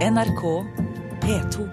[0.00, 0.64] NRK
[1.20, 1.64] P2.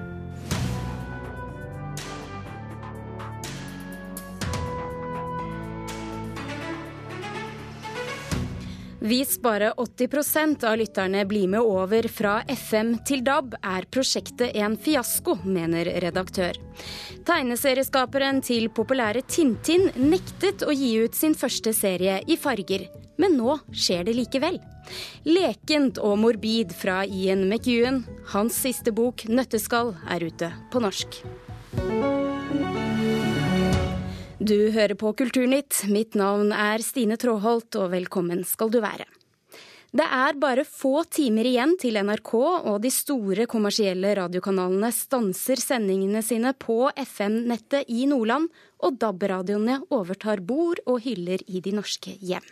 [9.00, 14.76] Hvis bare 80% av lytterne blir med over fra FM til DAB, er prosjektet en
[14.76, 16.60] fiasko, mener redaktør.
[17.24, 23.58] Tegneserieskaperen til populære Tintin nektet å gi ut sin første serie i farger, men nå
[23.74, 24.60] skjer det likevel.
[25.28, 28.04] Lekent og morbid fra Ian McEwan.
[28.34, 31.22] Hans siste bok, 'Nøtteskall', er ute på norsk.
[34.40, 35.84] Du hører på Kulturnytt.
[35.92, 39.08] Mitt navn er Stine Tråholt, og velkommen skal du være.
[39.98, 46.22] Det er bare få timer igjen til NRK og de store kommersielle radiokanalene stanser sendingene
[46.26, 48.52] sine på FM-nettet i Nordland,
[48.84, 52.46] og DAB-radioene overtar bord og hyller i de norske hjem.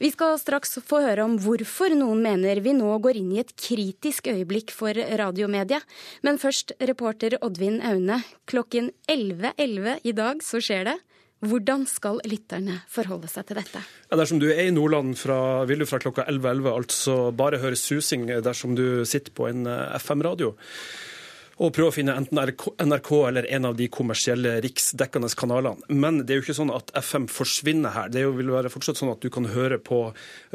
[0.00, 3.54] Vi skal straks få høre om hvorfor noen mener vi nå går inn i et
[3.58, 5.84] kritisk øyeblikk for radiomediet.
[6.26, 8.22] Men først, reporter Oddvin Aune.
[8.50, 10.96] Klokken 11.11 .11 i dag så skjer det.
[11.44, 13.82] Hvordan skal lytterne forholde seg til dette?
[14.08, 17.60] Ja, dersom du er i Nordland, fra, vil du fra klokka 11.11 .11, altså bare
[17.60, 20.54] høre susing dersom du sitter på en eh, FM-radio
[21.62, 25.86] og prøve å finne enten NRK eller en av de kommersielle riksdekkende kanalene.
[25.88, 28.10] Men det er jo ikke sånn at FM forsvinner her.
[28.10, 30.08] Det vil være fortsatt sånn at du kan høre på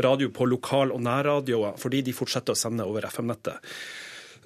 [0.03, 3.63] radio på lokal- og nærradioer, fordi de fortsetter å sende over FM-nettet.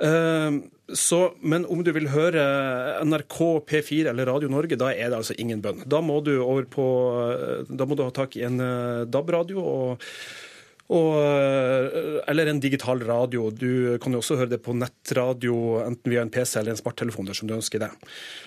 [0.04, 2.44] Ehm, så, men om du vil høre
[3.06, 3.38] NRK,
[3.70, 5.84] P4 eller Radio Norge, da er det altså ingen bønn.
[5.90, 6.88] Da må du, over på,
[7.70, 9.62] da må du ha tak i en eh, DAB-radio.
[9.64, 10.10] og
[10.92, 13.48] og, eh, eller en digital radio.
[13.52, 17.30] Du kan jo også høre det på nettradio, enten via en PC eller en smarttelefon
[17.30, 17.90] dersom du ønsker det.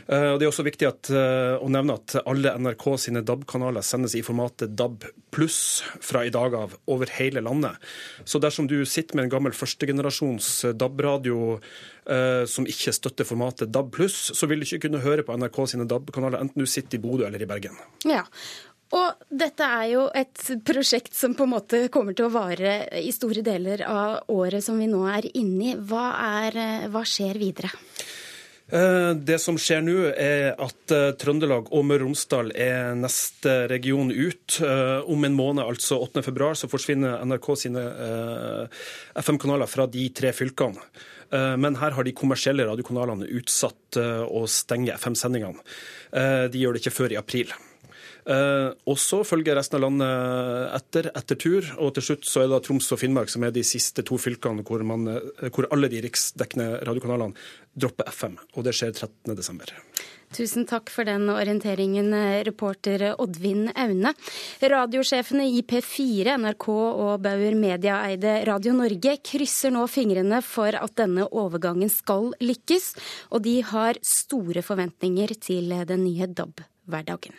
[0.07, 3.81] Eh, og det er også viktig at, eh, å nevne at alle NRK sine DAB-kanaler
[3.81, 7.77] sendes i formatet DAB pluss fra i dag av over hele landet.
[8.25, 11.61] Så dersom du sitter med en gammel førstegenerasjons DAB-radio
[12.47, 15.89] som ikke støtter formatet DAB pluss, så vil du ikke kunne høre på NRK sine
[15.91, 17.75] DAB-kanaler enten du sitter i Bodø eller i Bergen.
[18.07, 18.23] Ja,
[18.95, 23.11] og dette er jo et prosjekt som på en måte kommer til å vare i
[23.15, 25.75] store deler av året som vi nå er inne i.
[25.75, 26.07] Hva,
[26.47, 27.73] er, hva skjer videre?
[28.67, 33.55] Eh, det som skjer nå, er at eh, Trøndelag og Møre og Romsdal er neste
[33.71, 34.59] region ut.
[34.59, 37.85] Eh, om en måned, altså 8.2, så forsvinner NRK sine
[39.23, 40.83] FM-kanaler fra de tre fylkene.
[41.59, 45.59] Men her har de kommersielle radiokanalene utsatt å stenge FM-sendingene.
[46.55, 47.51] De gjør det ikke før i april.
[48.27, 51.69] Eh, og så følger resten av landet etter, etter tur.
[51.79, 54.67] Og til slutt så er det Troms og Finnmark som er de siste to fylkene
[54.67, 57.39] hvor, man, eh, hvor alle de riksdekkende radiokanalene
[57.79, 58.37] dropper FM.
[58.57, 59.79] Og det skjer 13.12.
[60.35, 62.11] Tusen takk for den orienteringen,
[62.49, 64.11] reporter Oddvin Aune.
[64.59, 71.31] Radiosjefene i P4, NRK og Bauer Media-eide Radio Norge krysser nå fingrene for at denne
[71.31, 72.97] overgangen skal lykkes,
[73.31, 77.39] og de har store forventninger til den nye DAB-hverdagen.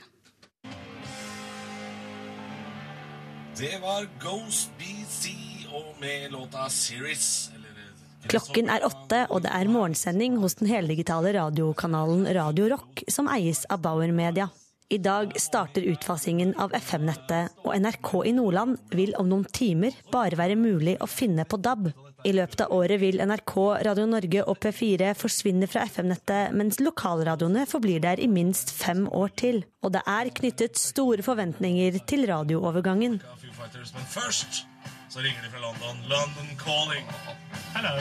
[3.60, 5.30] Det var Ghost BC
[5.74, 7.50] og med låta 'Series'.
[8.28, 13.66] Klokken er åtte, og det er morgensending hos den heldigitale radiokanalen Radio Rock, som eies
[13.70, 14.50] av Bauer Media.
[14.90, 20.38] I dag starter utfasingen av FM-nettet, og NRK i Nordland vil om noen timer bare
[20.38, 21.90] være mulig å finne på DAB.
[22.26, 23.54] I løpet av året vil NRK,
[23.86, 29.36] Radio Norge og P4 forsvinne fra FM-nettet, mens lokalradioene forblir der i minst fem år
[29.38, 29.62] til.
[29.86, 33.20] Og det er knyttet store forventninger til radioovergangen.
[33.68, 34.62] Fighters, men først
[35.12, 35.98] så ringer de fra London.
[36.08, 37.04] London calling.
[37.76, 37.92] Hello.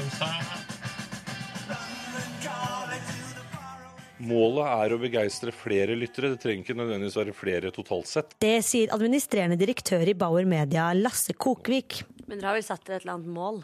[4.27, 6.31] Målet er å begeistre flere lyttere.
[6.37, 8.37] Det trenger ikke nødvendigvis være flere totalt sett.
[8.43, 12.05] Det sier administrerende direktør i Bauer Media, Lasse Kokvik.
[12.29, 13.61] Men dere har vel satt et eller annet mål?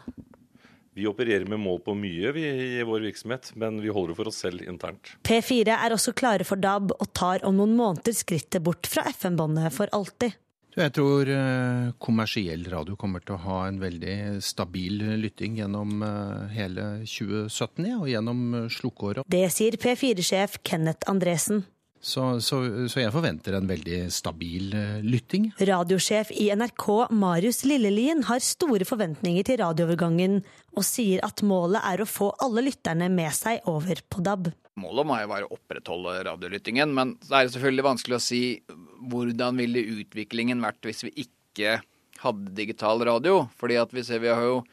[0.93, 2.43] Vi opererer med mål på mye vi,
[2.81, 5.15] i vår virksomhet, men vi holder det for oss selv internt.
[5.23, 9.71] P4 er også klare for DAB og tar om noen måneder skrittet bort fra FM-båndet
[9.73, 10.35] for alltid.
[10.73, 16.55] Jeg tror eh, kommersiell radio kommer til å ha en veldig stabil lytting gjennom eh,
[16.55, 19.27] hele 2017 ja, og gjennom eh, slukkeåret.
[19.29, 21.61] Det sier P4-sjef Kenneth Andresen.
[22.03, 22.57] Så, så,
[22.91, 24.73] så, jeg forventer en veldig stabil
[25.07, 25.45] lytting.
[25.55, 30.41] Radiosjef i NRK Marius Lillelien har store forventninger til radioovergangen,
[30.75, 34.51] og sier at målet er å få alle lytterne med seg over på DAB.
[34.83, 38.43] Målet må jo være å opprettholde radiolyttingen, men det er selvfølgelig vanskelig å si
[39.11, 41.77] hvordan ville utviklingen vært hvis vi ikke
[42.23, 43.45] hadde digital radio?
[43.59, 44.63] Fordi at vi ser vi har jo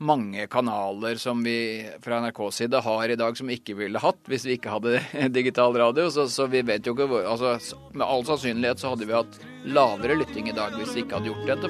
[0.00, 4.30] mange kanaler som vi fra NRKs side har i dag som vi ikke ville hatt
[4.30, 5.00] hvis vi ikke hadde
[5.38, 6.10] digital radio.
[6.10, 9.38] Så, så vi vet jo ikke hvor altså, Med all sannsynlighet så hadde vi hatt
[9.64, 11.68] lavere lytting i dag hvis vi ikke hadde gjort dette.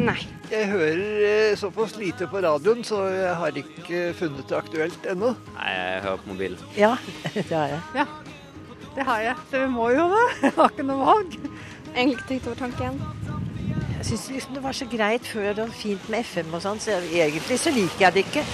[0.02, 0.19] Nei.
[0.50, 5.32] Jeg hører eh, såpass lite på radioen, så jeg har ikke funnet det aktuelt ennå.
[5.54, 6.64] Nei, jeg hører på mobilen.
[6.76, 6.93] Ja,
[7.34, 7.81] det har jeg.
[8.02, 8.06] Ja,
[8.96, 9.37] det har jeg.
[9.50, 10.26] Så vi må jo det.
[10.43, 11.38] Jeg har ikke noe valg.
[11.94, 13.00] Egentlig tenkt over tanken.
[14.02, 15.62] Jeg syns liksom det var så greit før.
[15.62, 18.44] og fint med FM og sånn, så egentlig så liker jeg det ikke.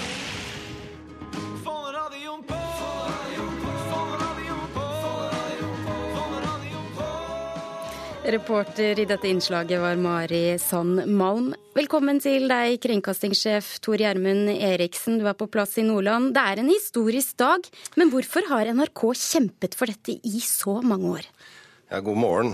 [8.29, 11.55] Reporter i dette innslaget var Mari Sand Malm.
[11.73, 15.17] Velkommen til deg, kringkastingssjef Tor Gjermund Eriksen.
[15.17, 16.35] Du er på plass i Nordland.
[16.37, 17.65] Det er en historisk dag,
[17.97, 21.31] men hvorfor har NRK kjempet for dette i så mange år?
[21.89, 22.53] Ja, god morgen.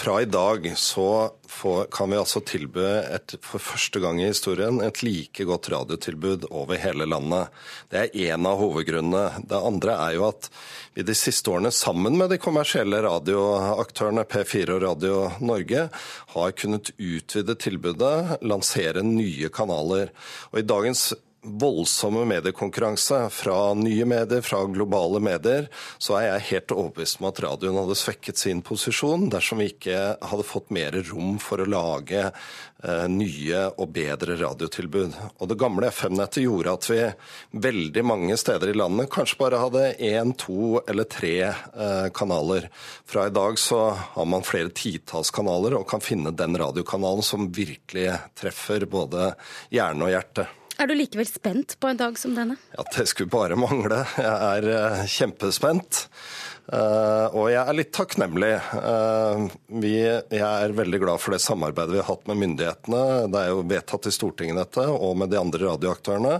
[0.00, 4.78] Fra i dag så får, kan vi altså tilby et, for første gang i historien
[4.80, 7.50] et like godt radiotilbud over hele landet.
[7.92, 9.42] Det er én av hovedgrunnene.
[9.44, 10.48] Det andre er jo at
[10.96, 15.90] vi de siste årene sammen med de kommersielle radioaktørene P4 og Radio Norge
[16.32, 20.14] har kunnet utvide tilbudet, lansere nye kanaler.
[20.54, 21.10] Og i dagens
[21.42, 27.40] voldsomme mediekonkurranse fra nye medier, fra globale medier, så er jeg helt overbevist om at
[27.44, 32.26] radioen hadde svekket sin posisjon dersom vi ikke hadde fått mer rom for å lage
[32.26, 35.16] eh, nye og bedre radiotilbud.
[35.40, 37.00] Og Det gamle FM-nettet gjorde at vi
[37.70, 42.68] veldig mange steder i landet kanskje bare hadde én, to eller tre eh, kanaler.
[43.08, 47.48] Fra i dag så har man flere titalls kanaler og kan finne den radiokanalen som
[47.48, 49.32] virkelig treffer både
[49.72, 50.50] hjerne og hjerte.
[50.80, 52.54] Er du likevel spent på en dag som denne?
[52.72, 53.98] Ja, Det skulle bare mangle.
[54.16, 56.06] Jeg er uh, kjempespent.
[56.70, 58.52] Uh, og jeg er litt takknemlig.
[58.78, 59.48] Uh,
[59.82, 63.00] vi, jeg er veldig glad for det samarbeidet vi har hatt med myndighetene.
[63.32, 66.36] Det er jo vedtatt i Stortinget dette, og med de andre radioaktørene.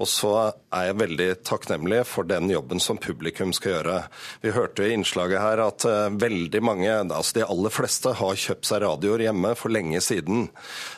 [0.00, 0.32] Og så
[0.72, 3.98] er jeg veldig takknemlig for den jobben som publikum skal gjøre.
[4.40, 5.84] Vi hørte i innslaget her at
[6.20, 10.48] veldig mange, altså de aller fleste, har kjøpt seg radioer hjemme for lenge siden.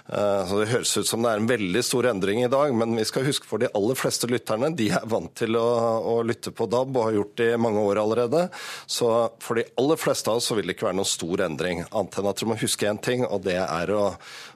[0.08, 3.06] så det høres ut som det er en veldig stor endring i dag, men vi
[3.06, 5.66] skal huske for de aller fleste lytterne, de er vant til å,
[6.14, 8.48] å lytte på DAB og har gjort det i mange år allerede.
[8.86, 9.10] Så
[9.44, 12.30] for de aller fleste av oss vil det ikke være noen stor endring, annet enn
[12.30, 14.06] at du må huske én ting, og det er å,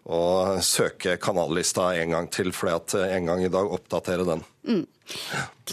[0.07, 0.23] å
[0.65, 4.45] søke kanallista en gang til, for en gang i dag oppdatere den.
[4.69, 4.85] Mm.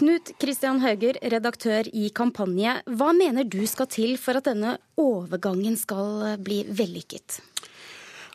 [0.00, 2.80] Knut Kristian Hauger, redaktør i Kampanje.
[2.90, 7.40] Hva mener du skal til for at denne overgangen skal bli vellykket?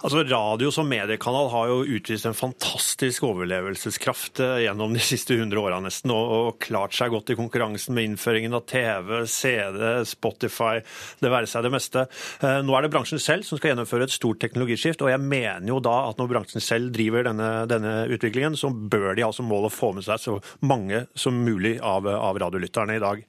[0.04, 5.62] Altså, Radio som mediekanal har jo utvist en fantastisk overlevelseskraft eh, gjennom de siste 100
[5.62, 10.82] åra nesten, og, klart seg godt i konkurransen med innføringen av TV, CD, Spotify,
[11.24, 12.06] det være seg det meste.
[12.44, 15.70] Eh, nå er det bransjen selv som skal gjennomføre et stort teknologiskift, og jeg mener
[15.72, 19.48] jo da at når bransjen selv driver denne, denne utviklingen, så bør de ha som
[19.48, 23.24] mål å få med seg så mange som mulig av, av radiolytterne i dag.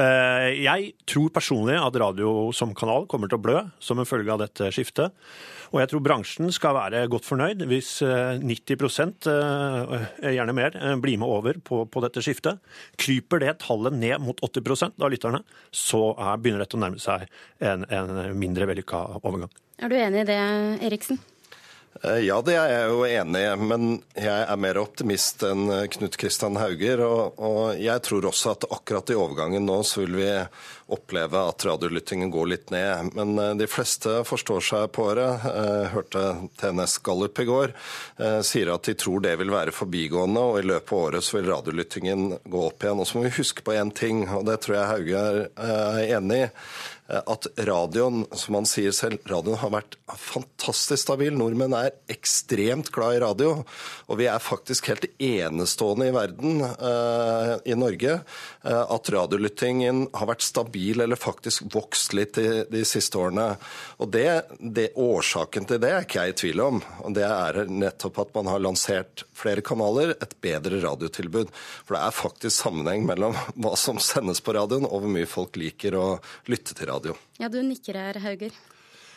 [0.00, 4.32] Eh, jeg tror personlig at radio som kanal kommer til å blø som en følge
[4.32, 5.12] av dette skiftet.
[5.72, 10.96] Og jeg tror bransjen skal være godt fornøyd hvis 90 eh, eh, gjerne mer, eh,
[11.02, 12.60] blir med over på, på, dette skiftet.
[13.00, 15.42] Kryper det tallet ned mot 80% av lytterne,
[15.74, 17.26] så er, begynner dette å nærme seg
[17.64, 19.52] en, en mindre vellykka overgang.
[19.82, 20.42] Er du enig i det,
[20.88, 21.20] Eriksen?
[22.02, 23.84] Ja, det er jeg jo enig i, men
[24.18, 27.00] jeg er mer optimist enn Knut Kristian Hauger.
[27.06, 30.30] Og, og, jeg tror også at akkurat i overgangen nå så vil vi
[30.86, 33.10] oppleve at radiolyttingen går litt ned.
[33.18, 35.28] Men eh, de fleste forstår seg på det.
[35.50, 36.24] Eh, hørte
[36.60, 40.66] TNS Gallup i går eh, sier at de tror det vil være forbigående, og i
[40.66, 43.02] løpet av året så vil radiolyttingen gå opp igjen.
[43.02, 45.24] Og så må vi huske på én ting, og det tror jeg Hauge
[45.56, 46.52] er enig i
[47.06, 51.36] at radioen, som han sier selv, radioen har vært fantastisk stabil.
[51.38, 53.52] Nordmenn er ekstremt glad i radio,
[54.10, 58.18] og vi er faktisk helt enestående i verden, uh, i Norge,
[58.66, 63.56] at radiolyttingen har vært stabil stabil eller faktisk vokst litt de, de siste årene.
[63.98, 66.80] Og det, det, Årsaken til det er ikke jeg i tvil om.
[67.04, 71.50] og Det er nettopp at man har lansert flere kanaler, et bedre radiotilbud.
[71.84, 75.56] For det er faktisk sammenheng mellom hva som sendes på radioen og hvor mye folk
[75.56, 76.06] liker å
[76.46, 77.16] lytte til radio.
[77.38, 78.54] Ja, du nikker her, Hauger.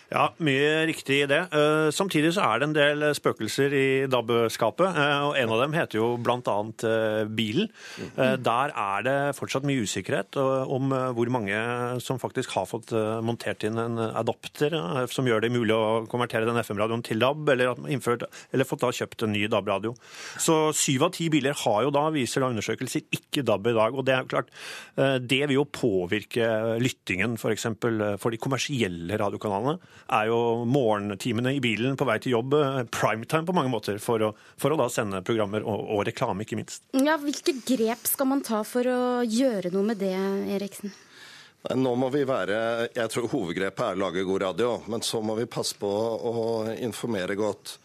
[0.09, 1.37] Ja, mye riktig i det.
[1.53, 4.87] Eh, samtidig så er det en del spøkelser i DAB-skapet.
[4.97, 6.55] Eh, og En av dem heter jo bl.a.
[6.89, 7.69] Eh, bilen.
[8.17, 11.55] Der er det fortsatt mye usikkerhet om hvor mange
[12.01, 12.91] som faktisk har fått
[13.23, 14.73] montert inn en adapter
[15.11, 18.91] som gjør det mulig å konvertere den FM-radioen til DAB, eller, innført, eller fått da
[18.95, 19.93] kjøpt en ny DAB-radio.
[20.41, 23.95] Så syv av ti biler har jo da, viser da undersøkelser, ikke DAB i dag.
[23.95, 24.51] Og det er klart,
[24.97, 26.49] det vil jo påvirke
[26.81, 27.69] lyttingen f.eks.
[27.79, 30.39] For, for de kommersielle radiokanalene er jo
[30.69, 34.73] morgentimene i bilen på vei til jobb eh, primetime på mange måter for å, for
[34.73, 36.83] å da sende programmer og, og, reklame, ikke minst.
[36.95, 40.15] Ja, Hvilke grep skal man ta for å gjøre noe med det,
[40.55, 40.93] Eriksen?
[41.67, 45.19] Nei, Nå må vi være, Jeg tror hovedgrepet er å lage god radio, men så
[45.21, 46.35] må vi passe på å
[46.79, 47.77] informere godt.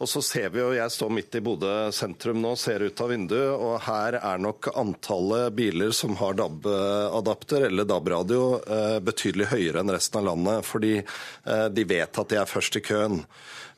[0.00, 3.10] Og så ser vi jo, Jeg står midt i Bodø sentrum nå, ser ut av
[3.12, 9.82] vinduet, og her er nok antallet biler som har DAB-adapter eller DAB-radio eh, betydelig høyere
[9.82, 13.22] enn resten av landet, fordi eh, de vet at de er først i køen.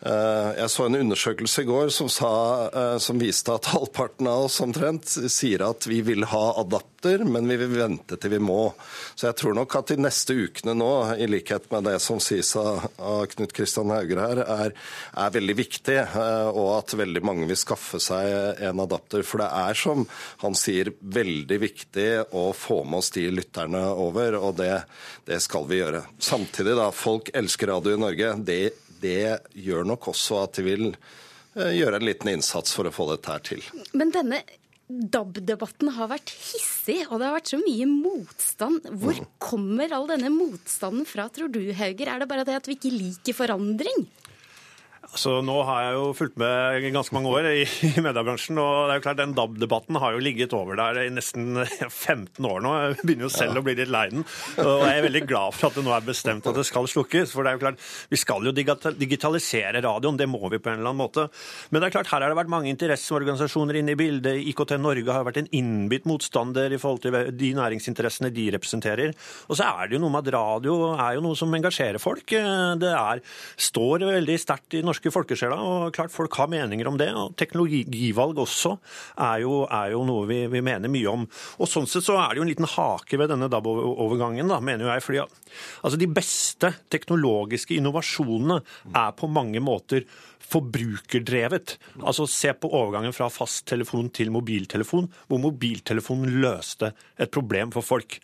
[0.05, 2.33] Eh, Jeg så en undersøkelse i går som, sa,
[3.03, 7.57] som viste at halvparten av oss omtrent sier at vi vil ha adapter, men vi
[7.61, 8.73] vil vente til vi må.
[9.15, 12.55] Så jeg tror nok at de neste ukene nå, i likhet med det som sies
[12.57, 12.87] av
[13.35, 14.77] Knut Kristian Hauger her, er,
[15.25, 19.25] er veldig viktig, eh, og at veldig mange vil skaffe seg en adapter.
[19.27, 20.07] For det er, som
[20.45, 24.73] han sier, veldig viktig å få med oss de lytterne over, og det,
[25.29, 26.07] det skal vi gjøre.
[26.23, 28.35] Samtidig, da, folk elsker radio i Norge.
[28.45, 28.63] Det
[29.05, 33.11] det gjør nok også at de vil eh, gjøre en liten innsats for å få
[33.13, 33.65] dette her til.
[33.93, 34.41] Men denne
[34.89, 38.91] DAB-debatten har vært hissig, og det har vært så mye motstand.
[39.01, 42.11] Hvor kommer all denne motstanden fra, tror du, Hauger?
[42.13, 44.05] Er det bare det at vi ikke liker forandring?
[45.15, 48.95] Altså, nå har jeg jo fulgt med ganske mange år i, i mediebransjen, og det
[48.95, 51.61] er jo klart den DAB-debatten har jo ligget over der i nesten
[52.09, 52.73] 15 år nå.
[52.75, 53.63] Jeg begynner jo selv ja.
[53.63, 54.25] å bli litt lei den.
[54.59, 57.31] Og jeg er veldig glad for at det nå er bestemt at det skal slukkes.
[57.31, 60.81] For det er jo klart, vi skal jo digitalisere radioen, det må vi på en
[60.81, 61.29] eller annen måte.
[61.71, 64.43] Men det er klart, her har det vært mange interesseorganisasjoner inne i bildet.
[64.51, 69.15] IKT Norge har vært en innbitt motstander i forhold til de næringsinteressene de representerer.
[69.47, 72.35] Og så er det jo noe med at radio er jo noe som engasjerer folk.
[72.35, 73.23] Det er,
[73.71, 75.57] står veldig sterkt i norske norske folkesjela.
[75.61, 77.13] Og klart folk har meninger om det.
[77.15, 78.77] Og teknologivalg også
[79.19, 81.27] er jo, er jo noe vi, vi, mener mye om.
[81.59, 84.89] Og sånn sett så er det jo en liten hake ved denne DAB-overgangen, da, mener
[84.95, 85.05] jeg.
[85.05, 85.25] fordi
[85.85, 88.61] altså de beste teknologiske innovasjonene
[88.95, 90.05] er på mange måter
[90.45, 91.79] forbrukerdrevet.
[92.05, 98.21] Altså Se på overgangen fra fasttelefon til mobiltelefon, hvor mobiltelefonen løste et problem for folk.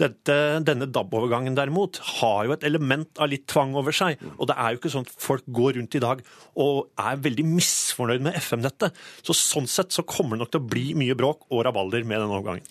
[0.00, 0.36] Dette,
[0.66, 4.22] denne DAB-overgangen derimot har jo et element av litt tvang over seg.
[4.34, 6.22] Og det er jo ikke sånn at folk går rundt i dag
[6.60, 8.96] og er veldig misfornøyd med FM-nettet.
[9.22, 12.18] Så sånn sett så kommer det nok til å bli mye bråk og rabalder med
[12.24, 12.66] denne overgangen.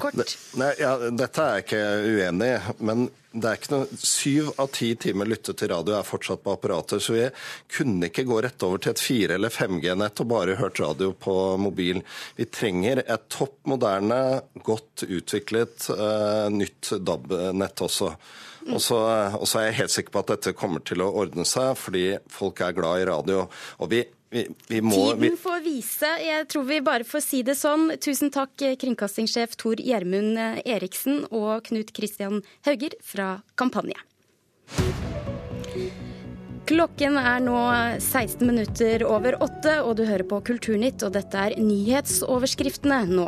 [0.00, 0.36] Kort.
[0.56, 4.72] Nei, ja, dette er jeg ikke uenig i, men det er ikke noe, syv av
[4.74, 7.26] ti timer lyttet til radio er fortsatt på apparater, så vi
[7.70, 11.34] kunne ikke gå rett over til et 4- eller 5G-nett og bare hørt radio på
[11.62, 12.02] mobil.
[12.34, 18.10] Vi trenger et topp moderne, godt utviklet uh, nytt DAB-nett også.
[18.70, 18.98] Og så,
[19.38, 22.06] og så er jeg helt sikker på at dette kommer til å ordne seg, fordi
[22.30, 23.46] folk er glad i radio.
[23.78, 26.10] Og vi vi, vi må, Tiden får vise.
[26.22, 27.90] Jeg tror vi bare får si det sånn.
[27.98, 33.98] Tusen takk, kringkastingssjef Tor Gjermund Eriksen og Knut Kristian Hauger fra Kampanje.
[36.70, 37.58] Klokken er nå
[37.98, 43.26] 16 minutter over åtte, og du hører på Kulturnytt, og dette er nyhetsoverskriftene nå.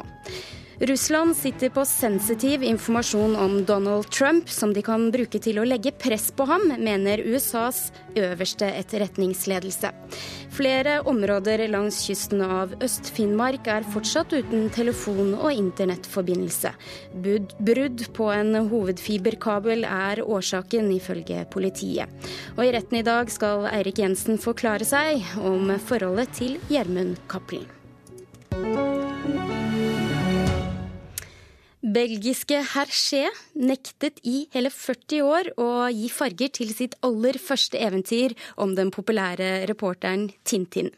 [0.83, 5.93] Russland sitter på sensitiv informasjon om Donald Trump som de kan bruke til å legge
[5.95, 9.93] press på ham, mener USAs øverste etterretningsledelse.
[10.51, 16.75] Flere områder langs kysten av Øst-Finnmark er fortsatt uten telefon- og internettforbindelse.
[17.63, 22.11] Brudd på en hovedfiberkabel er årsaken, ifølge politiet.
[22.57, 27.71] Og i retten i dag skal Eirik Jensen forklare seg om forholdet til Gjermund Cappelen.
[31.93, 33.27] Belgiske Hergé
[33.59, 38.33] nektet i hele 40 år å gi farger til sitt aller første eventyr
[38.63, 40.89] om den populære reporteren Tintin.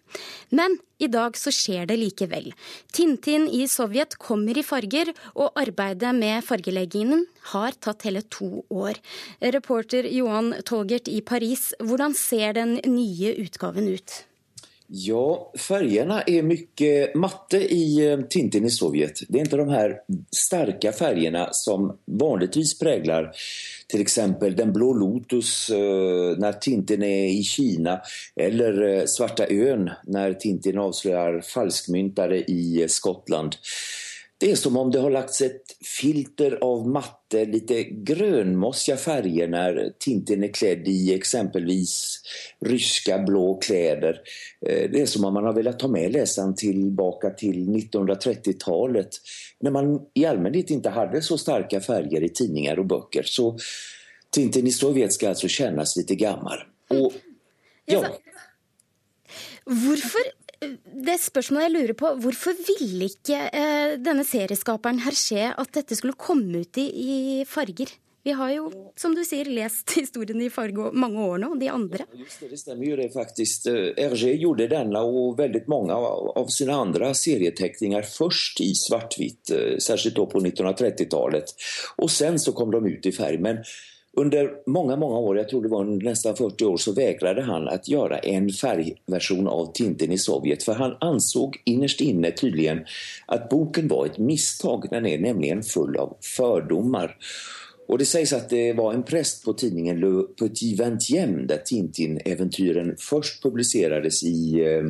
[0.54, 2.52] Men i dag så skjer det likevel.
[2.94, 7.24] Tintin i Sovjet kommer i farger, og arbeidet med fargeleggingen
[7.54, 9.00] har tatt hele to år.
[9.56, 14.20] Reporter Johan Tolgert i Paris, hvordan ser den nye utgaven ut?
[14.86, 19.20] Ja, färgerna är mycket matte i eh, Tintin i Sovjet.
[19.28, 20.00] Det är inte de här
[20.36, 23.32] starka färgerna som vanligtvis präglar
[23.88, 28.00] till exempel Den blå Lotus når när Tintin är i Kina
[28.36, 33.56] eller eh, Svarta ön när Tintin avslöjar falskmyntare i Skottland.
[34.44, 35.62] Det är som om det har lagts ett
[36.00, 42.22] filter av matte, lite grönmossiga färger när Tintin är klädd i exempelvis
[42.60, 44.20] ryska blå kläder.
[44.66, 49.08] Eh, det är som om man har velat ta med läsaren tillbaka till 1930-talet
[49.60, 53.22] när man i allmänhet inte hade så starka färger i tidningar och böcker.
[53.22, 53.58] Så
[54.30, 56.58] Tintin i Sovjet ska alltså kännas lite gammal.
[56.88, 57.12] Och,
[57.84, 58.06] ja.
[59.64, 60.43] Hvorfor
[61.06, 66.18] det spørsmålet jeg lurer på, hvorfor ville ikke eh, denne serieskaperen Hergé at dette skulle
[66.18, 67.18] komme ut i, i
[67.49, 67.92] farger?
[68.25, 70.50] Vi har jo, som du sier, lest historien i
[70.97, 72.06] mange år nå, de andre.
[72.16, 73.68] Just det, det jo det faktisk.
[73.99, 80.26] Hergé gjorde denne og veldig mange av sine andre serietekninger først i svart-hvitt, særlig då
[80.33, 81.52] på 1930-tallet.
[82.00, 83.42] Og sen så kom de ut i färg.
[84.16, 87.88] Under många, många år, jag tror det var nästan 40 år, så vägrade han att
[87.88, 90.62] göra en färgversion av Tintin i Sovjet.
[90.62, 92.85] För han ansåg innerst inne tydligen
[93.26, 94.87] att boken var ett misstag.
[94.90, 97.16] Den är nämligen full av fördomar.
[97.88, 102.96] Och det sägs att det var en präst på tidningen Le Petit Vingtième där Tintin-äventyren
[102.98, 104.82] först publicerades i eh,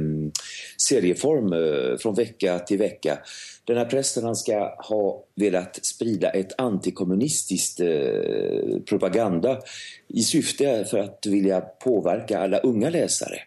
[0.89, 3.19] serieform eh, från vecka till vecka.
[3.65, 9.59] Den här prästen han ska ha velat sprida ett antikommunistiskt eh, propaganda
[10.09, 13.39] i syfte för att vilja påverka alla unga läsare.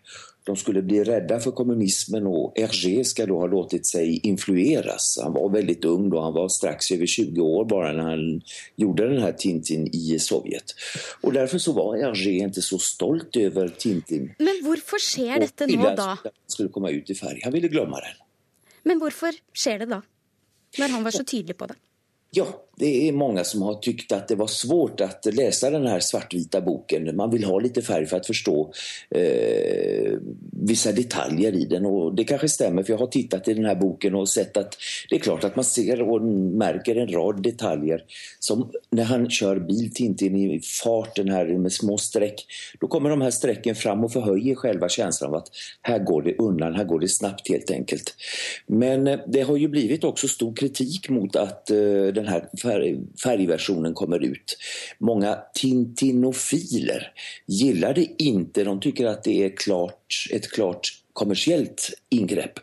[0.47, 5.19] De skulle bli rädda för kommunismen och Hergé ska då ha låtit sig influeras.
[5.23, 8.41] Han var väldigt ung då, han var strax över 20 år bara när han
[8.75, 10.75] gjorde den här Tintin i Sovjet.
[11.21, 14.35] Och därför så var Hergé inte så stolt över Tintin.
[14.37, 16.17] Men varför sker detta nu då?
[16.47, 17.41] skulle komma ut i färg.
[17.43, 18.15] Han ville glömma den.
[18.83, 20.01] Men varför sker det då?
[20.77, 21.75] När han var så tydlig på det.
[22.31, 25.99] Ja, det är många som har tyckt att det var svårt att läsa den här
[25.99, 27.15] svartvita boken.
[27.15, 28.73] Man vill ha lite färg för att förstå
[29.09, 30.13] eh,
[30.51, 31.85] vissa detaljer i den.
[31.85, 34.77] Och det kanske stämmer, för jag har tittat i den här boken och sett att
[35.09, 38.03] det är klart att man ser och märker en rad detaljer.
[38.39, 42.45] Som när han kör bil Tintin i farten här med små streck.
[42.79, 45.47] Då kommer de här strecken fram och förhöjer själva känslan av att
[45.81, 48.15] här går det undan, här går det snabbt helt enkelt.
[48.67, 51.77] Men eh, det har ju blivit också stor kritik mot att eh,
[52.13, 52.27] den
[53.23, 54.57] färgversionen kommer ut.
[54.99, 57.11] Många tintinofiler
[57.45, 58.63] gillar det inte.
[58.63, 62.59] De tycker att det är klart, ett klart kommersiellt ingrepp.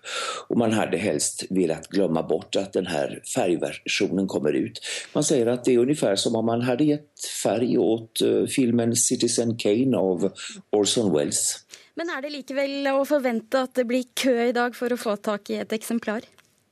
[0.48, 4.80] Och man hade helst velat glömma bort att den här färgversionen kommer ut.
[5.12, 8.96] Man säger att det är ungefär som om man hade gett färg åt uh, filmen
[8.96, 10.32] Citizen Kane av
[10.70, 11.56] Orson Welles.
[11.94, 15.50] Men är det likväl att förvänta att det blir kö idag för att få tak
[15.50, 16.20] i ett exemplar?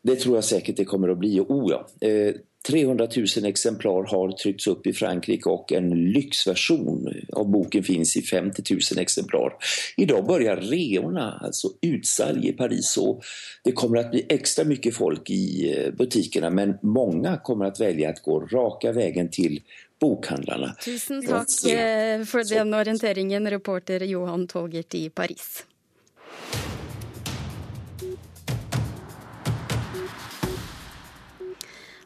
[0.03, 1.41] Det tror jag säkert det kommer att bli.
[1.41, 2.09] Oh ja.
[2.09, 2.35] Eh,
[2.67, 8.23] 300 000 exemplar har tryckts upp i Frankrike och en lyxversion av boken finns i
[8.23, 9.53] 50 000 exemplar.
[9.97, 13.23] Idag börjar reorna, alltså utsalg i Paris och
[13.65, 18.11] det kommer att bli extra mycket folk i eh, butikerna men många kommer att välja
[18.11, 19.61] att gå raka vägen till
[20.01, 20.75] bokhandlarna.
[20.85, 21.51] Tusen takk
[22.27, 25.65] for den orienteringen, reporter Johan Tolgert i Paris.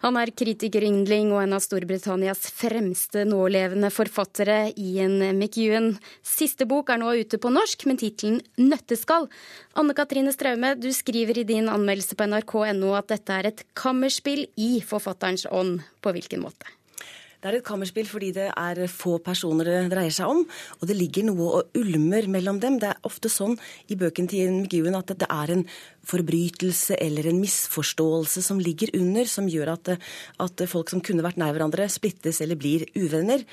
[0.03, 4.59] Han er kritikeryndling og en av Storbritannias fremste nålevende forfattere.
[4.77, 5.95] Ian McEwan.
[6.21, 9.31] Siste bok er nå ute på norsk med tittelen 'Nøtteskall'.
[9.75, 14.47] Anne Katrine Straume, du skriver i din anmeldelse på nrk.no at dette er et kammerspill
[14.57, 15.81] i forfatterens ånd.
[16.03, 16.76] På hvilken måte?
[17.47, 20.41] Det er et kammerspill fordi det er få personer det dreier seg om.
[20.81, 22.81] Og det ligger noe og ulmer mellom dem.
[22.83, 23.55] Det er ofte sånn
[23.87, 25.63] i bøkene til McEwan at det er en
[26.07, 29.93] forbrytelse eller en misforståelse som ligger under, som gjør at,
[30.43, 33.47] at folk som kunne vært nær hverandre, splittes eller blir uvenner.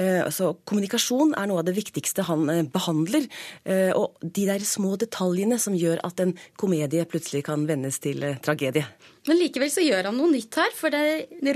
[0.00, 3.28] Eh, så kommunikasjon er noe av det viktigste han eh, behandler.
[3.64, 8.24] Eh, og de der små detaljene som gjør at en komedie plutselig kan vendes til
[8.44, 8.88] tragedie.
[9.28, 11.04] Men likevel så gjør han noe nytt her, for det,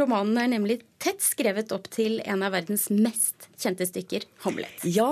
[0.01, 4.82] romanen er nemlig tett skrevet opp til en av verdens mest kjente stykker, Hamlet.
[4.87, 5.08] Ja,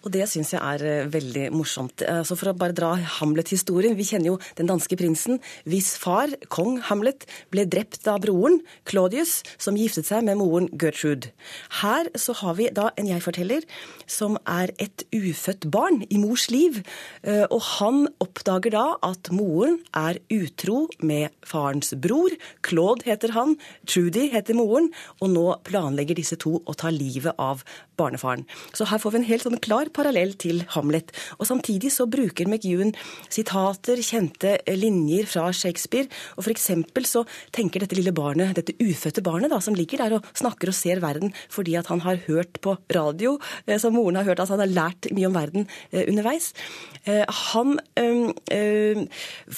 [0.00, 2.04] og det syns jeg er veldig morsomt.
[2.24, 3.96] Så for å bare dra Hamlet-historien.
[3.98, 9.40] Vi kjenner jo den danske prinsen hvis far, kong Hamlet, ble drept av broren, Claudius,
[9.60, 11.32] som giftet seg med moren Gertrude.
[11.80, 13.64] Her så har vi da en jeg-forteller
[14.10, 16.80] som er et ufødt barn i mors liv.
[17.24, 22.32] Og han oppdager da at moren er utro med farens bror.
[22.66, 23.56] Claude heter han,
[23.88, 27.64] Trudy heter moren, og nå planlegger disse to å ta livet av
[28.00, 28.46] barnefaren.
[28.76, 31.12] Så her får vi en helt sånn klar parallell til Hamlet.
[31.38, 32.94] Og samtidig så bruker McEwan
[33.32, 36.08] sitater, kjente linjer fra Shakespeare.
[36.36, 40.26] Og eksempel så tenker dette lille barnet, dette ufødte barnet da, som ligger der og
[40.34, 43.36] snakker og ser verden fordi at han har hørt på radio,
[43.78, 46.50] som moren har hørt, altså han har lært mye om verden underveis.
[47.52, 47.78] Han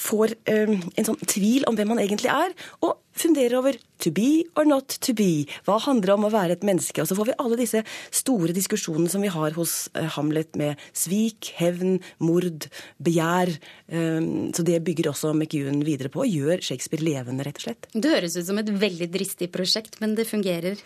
[0.03, 4.65] får en sånn tvil om hvem han egentlig er, og funderer over to be or
[4.67, 5.45] not to be.
[5.67, 7.03] Hva handler det om å være et menneske?
[7.03, 9.75] Og så får vi alle disse store diskusjonene som vi har hos
[10.17, 12.67] Hamlet med svik, hevn, mord,
[13.03, 13.53] begjær.
[13.87, 17.89] Så det bygger også McEwan videre på, og gjør Shakespeare levende, rett og slett.
[17.93, 20.81] Det høres ut som et veldig dristig prosjekt, men det fungerer?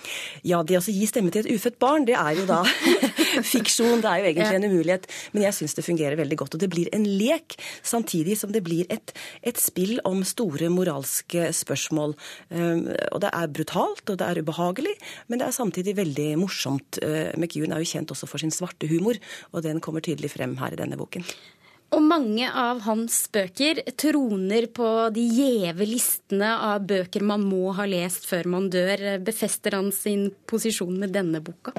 [0.45, 2.61] Ja, det å gi stemme til et ufødt barn, det er jo da
[3.45, 4.01] fiksjon.
[4.03, 5.07] Det er jo egentlig en umulighet.
[5.33, 6.57] Men jeg syns det fungerer veldig godt.
[6.57, 11.49] Og det blir en lek, samtidig som det blir et, et spill om store moralske
[11.55, 12.15] spørsmål.
[12.49, 14.95] Um, og det er brutalt, og det er ubehagelig,
[15.27, 17.01] men det er samtidig veldig morsomt.
[17.03, 19.19] Uh, McEwan er jo kjent også for sin svarte humor,
[19.53, 21.25] og den kommer tydelig frem her i denne boken.
[21.95, 27.85] Og mange av hans bøker troner på de gjeve listene av bøker man må ha
[27.87, 29.21] lest før man dør.
[29.23, 31.71] Befester han sin posisjon med denne boka?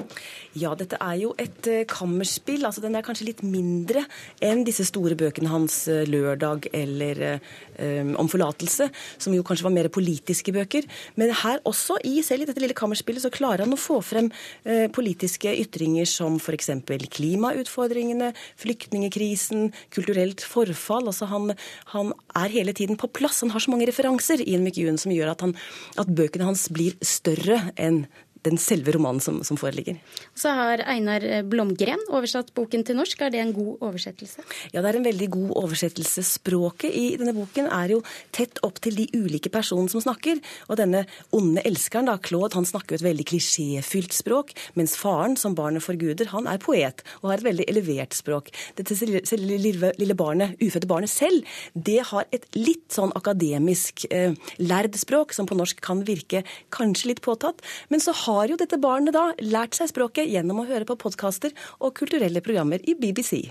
[0.57, 2.65] Ja, dette er jo et eh, kammerspill.
[2.65, 4.01] altså Den er kanskje litt mindre
[4.41, 7.37] enn disse store bøkene hans, eh, 'Lørdag' eller
[7.77, 8.89] um, 'Om forlatelse',
[9.21, 10.89] som jo kanskje var mer politiske bøker.
[11.21, 14.31] Men her også, i selv i dette lille kammerspillet, så klarer han å få frem
[14.65, 16.73] uh, politiske ytringer som f.eks.
[17.13, 21.07] klimautfordringene, flyktningekrisen, kulturelt forfall.
[21.11, 21.53] altså han,
[21.93, 23.41] han, er hele tiden på plass.
[23.43, 25.55] Han har så mange referanser i en McEwan som gjør at, han,
[25.99, 28.05] at bøkene hans blir større enn
[28.47, 29.97] den selve romanen som, som, foreligger.
[30.37, 33.21] Så har Einar Blomgren oversatt boken til norsk.
[33.25, 34.45] Er det en god oversettelse?
[34.71, 36.23] Ja, det er en veldig god oversettelse.
[36.25, 38.01] Språket i denne boken er jo
[38.35, 40.39] tett opp til de ulike personene som snakker.
[40.69, 41.03] Og denne
[41.35, 44.55] onde elskeren, da, Claude, han snakker jo et veldig klisjéfylt språk.
[44.79, 48.53] Mens faren, som barnet forguder, han er poet og har et veldig elevert språk.
[48.79, 48.95] Dette
[49.39, 55.35] lille, lille barnet, ufødte barnet selv, det har et litt sånn akademisk eh, lærd språk,
[55.35, 57.61] som på norsk kan virke kanskje litt påtatt.
[57.89, 60.97] men så har har jo dette barnet da lært seg språket gjennom å høre på
[61.01, 63.49] podkaster og kulturelle programmer i BBC.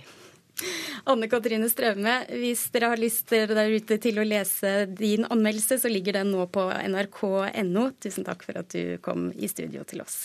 [1.09, 5.91] Anne Katrine Straume, hvis dere har lyst der ute til å lese din anmeldelse, så
[5.91, 7.85] ligger den nå på nrk.no.
[8.03, 10.19] Tusen takk for at du kom i studio til oss.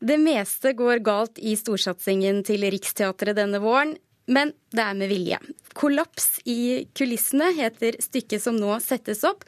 [0.00, 3.98] Det meste går galt i storsatsingen til Riksteatret denne våren.
[4.26, 5.38] Men det er med vilje.
[5.74, 9.44] 'Kollaps i kulissene' heter stykket som nå settes opp.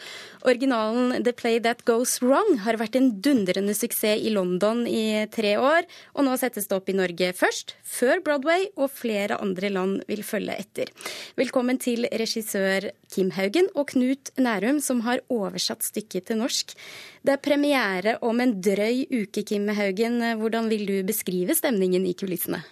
[0.47, 5.57] Originalen 'The Play That Goes Wrong' har vært en dundrende suksess i London i tre
[5.59, 10.03] år, og nå settes det opp i Norge først, før Broadway, og flere andre land
[10.09, 10.95] vil følge etter.
[11.37, 16.75] Velkommen til regissør Kim Haugen og Knut Nærum, som har oversatt stykket til norsk.
[17.23, 20.21] Det er premiere om en drøy uke, Kim Haugen.
[20.41, 22.63] Hvordan vil du beskrive stemningen i kulissene?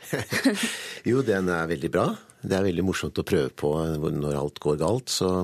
[1.10, 2.10] jo, den er veldig bra.
[2.40, 5.12] Det er veldig morsomt å prøve på når alt går galt.
[5.12, 5.34] så...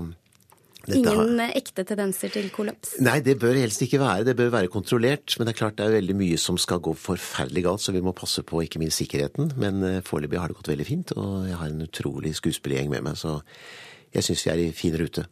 [0.86, 1.50] Ingen har...
[1.58, 2.94] ekte tendenser til kollaps?
[3.02, 4.26] Nei, det bør helst ikke være.
[4.28, 5.34] Det bør være kontrollert.
[5.34, 8.04] Men det er klart det er veldig mye som skal gå forferdelig galt, så vi
[8.04, 9.50] må passe på ikke minst sikkerheten.
[9.60, 13.06] Men uh, foreløpig har det gått veldig fint, og jeg har en utrolig skuespillergjeng med
[13.08, 13.40] meg, så
[14.16, 15.26] jeg syns vi er i fin rute.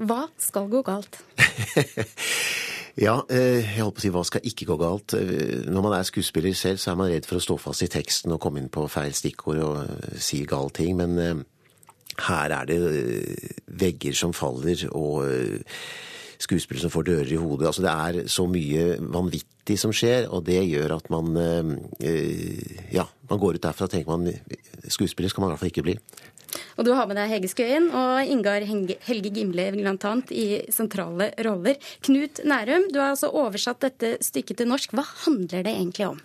[0.00, 1.20] Hva skal gå galt?
[2.98, 5.14] Ja, eh, jeg holdt på å si hva skal ikke gå galt.
[5.14, 7.90] Eh, når man er skuespiller selv, så er man redd for å stå fast i
[7.92, 10.98] teksten og komme inn på feil stikkord og eh, si gale ting.
[10.98, 11.44] Men
[12.26, 12.80] her er det
[13.80, 15.22] vegger som faller og
[16.40, 17.70] skuespillere som får dører i hodet.
[17.70, 21.36] Altså Det er så mye vanvittig som skjer, og det gjør at man
[22.90, 24.28] Ja, man går ut derfra og tenker man
[24.88, 25.96] skuespiller skal man i hvert fall ikke bli.
[26.78, 30.14] Og du har med deg Hege Skøyen og Ingar Helge Gimle bl.a.
[30.34, 31.80] i sentrale roller.
[32.06, 34.94] Knut Nærum, du har altså oversatt dette stykket til norsk.
[34.96, 36.22] Hva handler det egentlig om?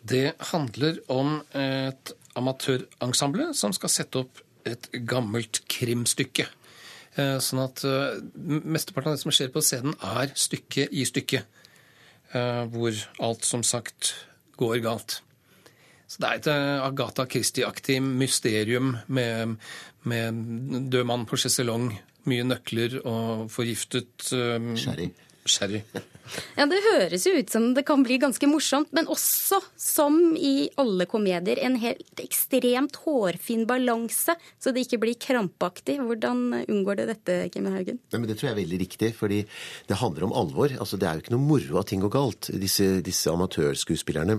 [0.00, 6.46] Det handler om et amatørensemble som skal sette opp et gammelt krimstykke.
[7.18, 11.42] Eh, sånn at eh, mesteparten av det som skjer på scenen, er stykke i stykke.
[12.30, 12.94] Eh, hvor
[13.26, 14.14] alt som sagt
[14.60, 15.20] går galt.
[16.10, 19.56] Så det er et eh, Agatha Christie-aktig mysterium med,
[20.10, 20.44] med
[20.90, 21.92] død mann på sjeselong,
[22.26, 25.12] mye nøkler og forgiftet um, Sherry.
[25.46, 25.84] Sherry.
[26.54, 30.68] Ja, Det høres jo ut som det kan bli ganske morsomt, men også, som i
[30.78, 35.96] alle komedier, en helt ekstremt hårfin balanse, så det ikke blir krampaktig.
[35.98, 37.98] Hvordan unngår det dette, Kim Haugen?
[38.12, 39.40] Nei, men Det tror jeg er veldig riktig, fordi
[39.90, 40.70] det handler om alvor.
[40.78, 42.52] Altså, Det er jo ikke noe moro at ting går galt.
[42.54, 44.38] Disse, disse amatørskuespillerne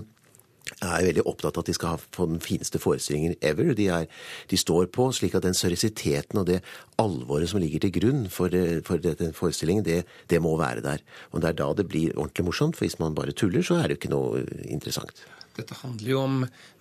[0.82, 3.72] er veldig opptatt av at de skal få den fineste forestillingen ever.
[3.78, 4.08] De, er,
[4.50, 6.60] de står på slik at den seriøsiteten og det
[7.02, 11.04] alvoret som ligger til grunn for, eh, for den forestillingen, det, det, må være der.
[11.32, 13.88] Og det er da det blir ordentlig morsomt, for hvis man bare tuller, så er
[13.88, 15.24] det jo ikke noe interessant.
[15.52, 16.36] Dette handler jo om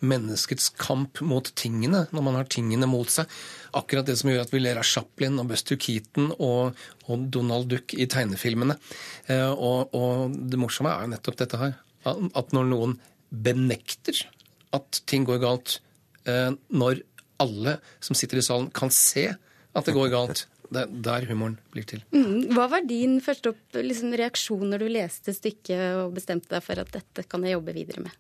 [0.08, 3.28] menneskets kamp mot tingene, når man har tingene mot seg.
[3.76, 6.78] Akkurat det som gjør at vi ler av Chaplin og Buster Keaton og,
[7.12, 8.78] og Donald Duck i tegnefilmene.
[9.28, 11.80] Eh, og, og det morsomme er jo nettopp dette her.
[12.08, 12.96] At når noen
[13.32, 14.26] benekter
[14.76, 15.80] at ting går galt,
[16.28, 17.04] eh, når
[17.42, 20.46] alle som sitter i salen, kan se at det går galt.
[20.72, 22.04] Det er der humoren blir til.
[22.16, 22.54] Mm.
[22.56, 26.92] Hva var din første liksom, reaksjon når du leste stykket og bestemte deg for at
[26.94, 28.20] dette kan jeg jobbe videre med?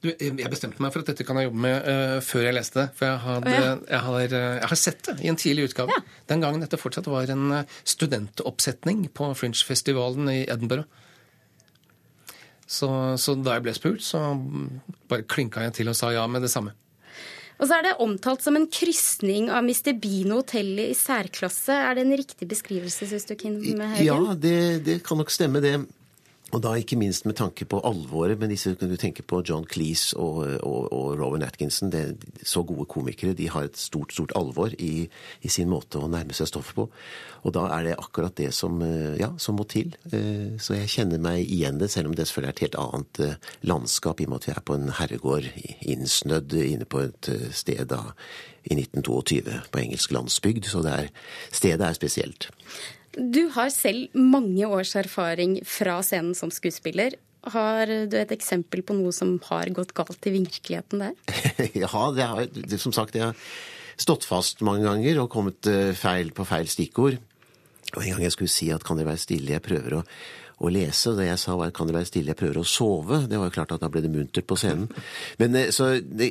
[0.00, 2.78] Du, jeg bestemte meg for at dette kan jeg jobbe med uh, før jeg leste
[2.78, 2.86] det.
[2.96, 3.74] For jeg, hadde, oh, ja.
[3.82, 5.96] jeg, har, jeg, har, sett det i en tidlig utgave.
[5.98, 6.22] Ja.
[6.30, 10.86] Den gangen dette fortsatt var en studentoppsetning på Fringe-festivalen i Edinburgh.
[12.70, 14.20] Så, så da jeg ble spurt, så
[15.10, 16.76] bare klinka jeg til og sa ja med det samme.
[17.60, 19.92] Og så er det omtalt som en krysning av Mr.
[20.00, 21.74] Bean og hotellet i særklasse.
[21.74, 24.06] Er det en riktig beskrivelse, syns du, Kim Haugen?
[24.06, 25.74] Ja, det, det kan nok stemme, det.
[26.50, 28.38] Og da ikke minst med tanke på alvoret.
[28.40, 31.92] Men disse du tenke på John Cleese og, og, og Rowan Atkinson.
[31.92, 33.36] Det, er så gode komikere.
[33.38, 35.08] De har et stort, stort alvor i,
[35.42, 36.88] i, sin måte å nærme seg stoffet på.
[37.46, 38.82] Og da er det akkurat det som,
[39.20, 39.94] ja, som må til.
[40.12, 43.24] Eh, så jeg kjenner meg igjen det, selv om det selvfølgelig er et helt annet
[43.24, 47.30] eh, landskap, i og med at vi er på en herregård innsnødd inne på et
[47.32, 48.02] eh, sted da
[48.68, 50.66] i 1922 på engelsk landsbygd.
[50.68, 51.12] Så er,
[51.52, 52.50] stedet er spesielt.
[53.16, 57.16] Du har selv mange års erfaring fra scenen som skuespiller.
[57.50, 61.16] Har du et eksempel på noe som har gått galt i virkeligheten der?
[61.82, 63.48] ja, det har, det, som sagt, jeg har
[64.00, 65.66] stått fast mange ganger og kommet
[65.98, 67.18] feil på feil stikkord.
[67.96, 70.04] Og en gang jeg skulle si at kan dere være stille, jeg prøver å
[70.60, 71.14] å lese.
[71.16, 73.22] Det jeg sa var kan det være stille, jeg prøver å sove.
[73.30, 74.90] Det var jo klart at da ble det muntert på scenen.
[75.40, 76.30] Men eh, så det,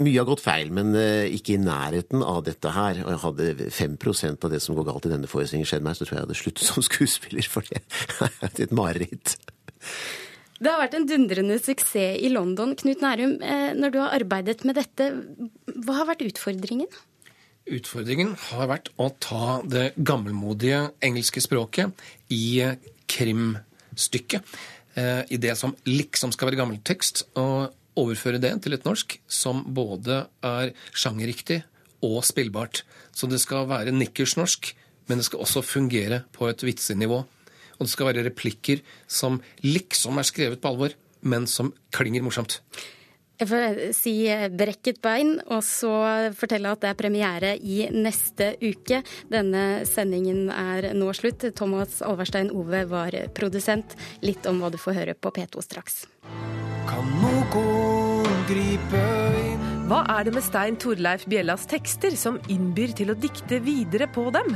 [0.00, 3.02] Mye har gått feil, men eh, ikke i nærheten av dette her.
[3.04, 6.06] Og jeg hadde 5% av det som går galt i denne forestillingen skjedd meg, så
[6.06, 9.36] tror jeg jeg hadde sluttet som skuespiller, for det er et mareritt.
[10.60, 12.74] Det har vært en dundrende suksess i London.
[12.76, 15.12] Knut Nærum, eh, når du har arbeidet med dette,
[15.84, 16.90] hva har vært utfordringen?
[17.70, 21.92] Utfordringen har vært å ta det gammelmodige engelske språket
[22.32, 22.60] i
[23.10, 24.42] krimstykke.
[24.94, 29.16] Eh, I det som liksom skal være gammel tekst, og overføre det til et norsk
[29.30, 31.62] som både er sjangerriktig
[32.06, 32.84] og spillbart.
[33.12, 34.72] Så det skal være nikkersnorsk,
[35.08, 37.18] men det skal også fungere på et vitsenivå.
[37.80, 42.60] Og det skal være replikker som liksom er skrevet på alvor, men som klinger morsomt.
[43.40, 44.14] Jeg får si
[44.52, 45.92] brekket bein, og så
[46.36, 49.00] fortelle at det er premiere i neste uke.
[49.32, 51.46] Denne sendingen er nå slutt.
[51.56, 53.96] Thomas Alverstein Ove var produsent.
[54.20, 56.02] Litt om hva du får høre på P2 straks.
[56.90, 59.00] Kan noen gripe
[59.40, 64.08] inn Hva er det med Stein Torleif Bjellas tekster som innbyr til å dikte videre
[64.10, 64.52] på dem?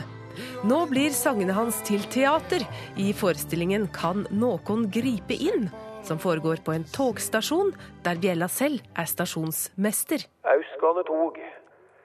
[0.66, 2.64] Nå blir sangene hans til teater
[3.00, 5.68] i forestillingen Kan noen gripe inn?
[6.08, 7.72] Som foregår på en togstasjon
[8.04, 10.26] der Bjella selv er stasjonsmester.
[10.54, 11.38] Austgående tog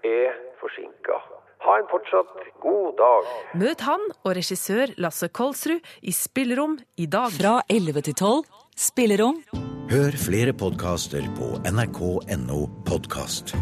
[0.08, 1.20] er forsinka.
[1.60, 3.32] Ha en fortsatt god dag.
[3.60, 7.36] Møt han og regissør Lasse Kolsrud i Spillerom i dag.
[7.36, 8.46] Fra 11 til 12
[8.80, 9.44] Spillerom.
[9.90, 13.56] Hør flere podkaster på nrk.no podkast.